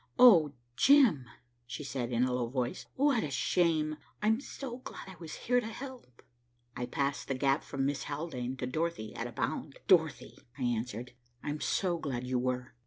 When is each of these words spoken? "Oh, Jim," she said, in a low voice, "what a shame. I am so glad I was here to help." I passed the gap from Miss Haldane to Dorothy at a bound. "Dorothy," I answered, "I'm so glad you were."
"Oh, 0.17 0.53
Jim," 0.75 1.27
she 1.67 1.83
said, 1.83 2.11
in 2.11 2.23
a 2.23 2.33
low 2.33 2.47
voice, 2.47 2.87
"what 2.95 3.23
a 3.23 3.29
shame. 3.29 3.97
I 4.19 4.29
am 4.29 4.41
so 4.41 4.77
glad 4.79 5.07
I 5.07 5.15
was 5.19 5.35
here 5.45 5.59
to 5.61 5.67
help." 5.67 6.23
I 6.75 6.87
passed 6.87 7.27
the 7.27 7.35
gap 7.35 7.63
from 7.63 7.85
Miss 7.85 8.05
Haldane 8.05 8.57
to 8.57 8.65
Dorothy 8.65 9.13
at 9.13 9.27
a 9.27 9.31
bound. 9.31 9.77
"Dorothy," 9.87 10.39
I 10.57 10.63
answered, 10.63 11.11
"I'm 11.43 11.61
so 11.61 11.99
glad 11.99 12.23
you 12.23 12.39
were." 12.39 12.73